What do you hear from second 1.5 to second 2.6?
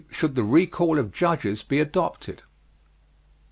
be adopted?